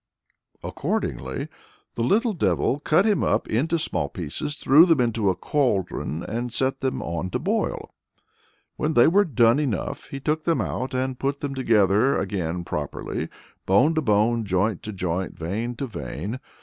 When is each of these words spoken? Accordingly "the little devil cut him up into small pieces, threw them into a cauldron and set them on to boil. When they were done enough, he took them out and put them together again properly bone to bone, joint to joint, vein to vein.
Accordingly 0.63 1.47
"the 1.93 2.01
little 2.01 2.33
devil 2.33 2.79
cut 2.79 3.05
him 3.05 3.23
up 3.23 3.47
into 3.47 3.77
small 3.77 4.09
pieces, 4.09 4.55
threw 4.55 4.87
them 4.87 4.99
into 4.99 5.29
a 5.29 5.35
cauldron 5.35 6.23
and 6.23 6.51
set 6.51 6.79
them 6.81 7.03
on 7.03 7.29
to 7.29 7.37
boil. 7.37 7.93
When 8.77 8.95
they 8.95 9.05
were 9.07 9.25
done 9.25 9.59
enough, 9.59 10.07
he 10.07 10.19
took 10.19 10.43
them 10.43 10.59
out 10.59 10.95
and 10.95 11.19
put 11.19 11.41
them 11.41 11.53
together 11.53 12.17
again 12.17 12.63
properly 12.63 13.29
bone 13.67 13.93
to 13.93 14.01
bone, 14.01 14.43
joint 14.43 14.81
to 14.85 14.91
joint, 14.91 15.37
vein 15.37 15.75
to 15.75 15.85
vein. 15.85 16.39